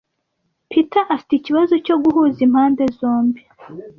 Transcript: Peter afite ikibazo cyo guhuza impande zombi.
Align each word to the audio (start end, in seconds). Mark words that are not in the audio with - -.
Peter 0.71 1.05
afite 1.15 1.31
ikibazo 1.35 1.73
cyo 1.85 1.95
guhuza 2.03 2.39
impande 2.47 2.83
zombi. 2.97 3.41